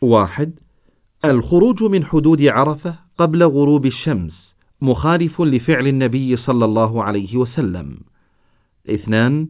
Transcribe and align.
واحد 0.00 0.52
الخروج 1.24 1.82
من 1.82 2.04
حدود 2.04 2.42
عرفة 2.42 2.94
قبل 3.18 3.42
غروب 3.42 3.86
الشمس 3.86 4.54
مخالف 4.80 5.40
لفعل 5.40 5.86
النبي 5.86 6.36
صلى 6.36 6.64
الله 6.64 7.02
عليه 7.04 7.36
وسلم 7.36 7.96
اثنان 8.90 9.48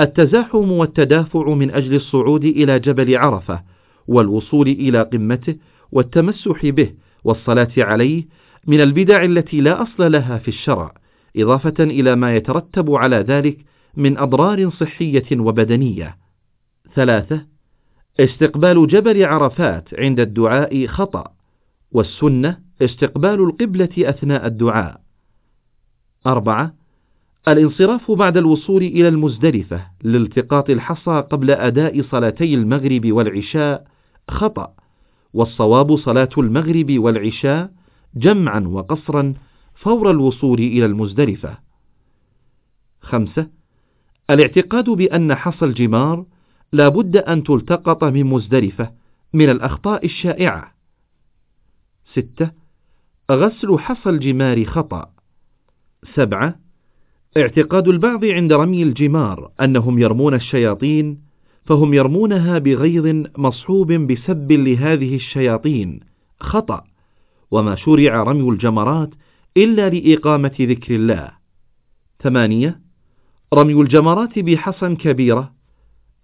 التزاحم 0.00 0.72
والتدافع 0.72 1.54
من 1.54 1.70
أجل 1.70 1.94
الصعود 1.94 2.44
إلى 2.44 2.78
جبل 2.78 3.16
عرفة 3.16 3.62
والوصول 4.08 4.68
إلى 4.68 5.02
قمته 5.02 5.56
والتمسح 5.92 6.66
به 6.66 6.92
والصلاة 7.24 7.72
عليه 7.78 8.24
من 8.66 8.80
البدع 8.80 9.24
التي 9.24 9.60
لا 9.60 9.82
أصل 9.82 10.12
لها 10.12 10.38
في 10.38 10.48
الشرع 10.48 10.94
إضافة 11.36 11.74
إلى 11.80 12.16
ما 12.16 12.36
يترتب 12.36 12.90
على 12.90 13.16
ذلك 13.16 13.58
من 13.96 14.18
أضرار 14.18 14.70
صحية 14.70 15.40
وبدنية. 15.40 16.16
ثلاثة: 16.94 17.44
استقبال 18.20 18.86
جبل 18.86 19.24
عرفات 19.24 19.88
عند 19.94 20.20
الدعاء 20.20 20.86
خطأ، 20.86 21.32
والسنة 21.92 22.58
استقبال 22.82 23.40
القبلة 23.40 23.88
أثناء 23.98 24.46
الدعاء. 24.46 25.00
أربعة: 26.26 26.74
الانصراف 27.48 28.10
بعد 28.10 28.36
الوصول 28.36 28.82
إلى 28.82 29.08
المزدلفة 29.08 29.86
لالتقاط 30.02 30.70
الحصى 30.70 31.24
قبل 31.30 31.50
أداء 31.50 32.02
صلاتي 32.02 32.54
المغرب 32.54 33.12
والعشاء 33.12 33.86
خطأ، 34.30 34.74
والصواب 35.34 35.96
صلاة 35.96 36.30
المغرب 36.38 36.98
والعشاء 36.98 37.70
جمعا 38.14 38.60
وقصرا 38.60 39.34
فور 39.74 40.10
الوصول 40.10 40.58
إلى 40.58 40.86
المزدلفة. 40.86 41.58
خمسة: 43.00 43.46
الاعتقاد 44.30 44.90
بأن 44.90 45.34
حصى 45.34 45.64
الجمار 45.64 46.24
لا 46.72 46.88
بد 46.88 47.16
أن 47.16 47.42
تلتقط 47.42 48.04
من 48.04 48.24
مزدلفة 48.24 48.90
من 49.32 49.50
الأخطاء 49.50 50.04
الشائعة. 50.04 50.74
ستة: 52.12 52.50
غسل 53.30 53.78
حصى 53.78 54.10
الجمار 54.10 54.64
خطأ. 54.64 55.10
سبعة: 56.14 56.54
اعتقاد 57.36 57.88
البعض 57.88 58.24
عند 58.24 58.52
رمي 58.52 58.82
الجمار 58.82 59.50
أنهم 59.60 59.98
يرمون 59.98 60.34
الشياطين 60.34 61.20
فهم 61.66 61.94
يرمونها 61.94 62.58
بغيظ 62.58 63.26
مصحوب 63.38 63.92
بسب 63.92 64.52
لهذه 64.52 65.14
الشياطين 65.14 66.00
خطأ 66.40 66.84
وما 67.50 67.74
شرع 67.74 68.22
رمي 68.22 68.50
الجمرات 68.50 69.10
إلا 69.56 69.88
لإقامة 69.88 70.54
ذكر 70.60 70.94
الله. 70.94 71.30
ثمانية: 72.22 72.80
رمي 73.54 73.72
الجمرات 73.72 74.38
بحصى 74.38 74.94
كبيرة 74.94 75.59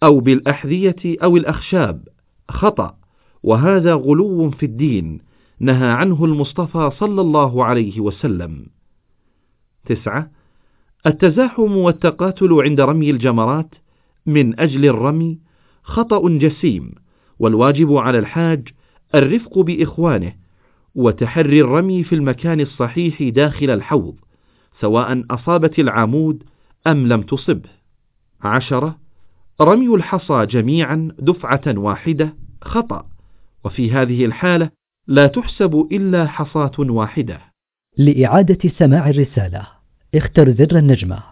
أو 0.02 0.20
بالأحذية 0.20 0.96
أو 1.06 1.36
الأخشاب. 1.36 2.08
خطأ، 2.48 2.96
وهذا 3.42 3.94
غلو 3.94 4.50
في 4.50 4.66
الدين. 4.66 5.20
نهى 5.60 5.88
عنه 5.88 6.24
المصطفى 6.24 6.90
صلى 6.98 7.20
الله 7.20 7.64
عليه 7.64 8.00
وسلم. 8.00 8.66
تسعة: 9.86 10.30
التزاحم 11.06 11.76
والتقاتل 11.76 12.62
عند 12.62 12.80
رمي 12.80 13.10
الجمرات 13.10 13.74
من 14.26 14.60
أجل 14.60 14.84
الرمي 14.84 15.38
خطأ 15.82 16.28
جسيم، 16.28 16.94
والواجب 17.38 17.92
على 17.92 18.18
الحاج 18.18 18.68
الرفق 19.14 19.58
بإخوانه 19.58 20.32
وتحري 20.94 21.60
الرمي 21.60 22.04
في 22.04 22.14
المكان 22.14 22.60
الصحيح 22.60 23.22
داخل 23.22 23.70
الحوض 23.70 24.16
سواء 24.80 25.24
أصابت 25.30 25.78
العمود 25.78 26.42
أم 26.86 27.06
لم 27.06 27.22
تصبه. 27.22 27.70
عشرة. 28.42 29.05
رمي 29.60 29.94
الحصى 29.94 30.46
جميعا 30.46 31.08
دفعة 31.18 31.62
واحدة 31.66 32.34
خطأ. 32.62 33.06
وفي 33.64 33.92
هذه 33.92 34.24
الحالة 34.24 34.70
لا 35.06 35.26
تحسب 35.26 35.88
إلا 35.92 36.26
حصاة 36.26 36.72
واحدة. 36.78 37.40
لإعادة 37.98 38.70
سماع 38.78 39.10
الرسالة 39.10 39.66
اختر 40.14 40.52
زر 40.52 40.78
النجمة. 40.78 41.22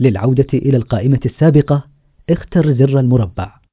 للعودة 0.00 0.46
إلى 0.54 0.76
القائمة 0.76 1.20
السابقة 1.26 1.84
اختر 2.30 2.72
زر 2.72 3.00
المربع. 3.00 3.63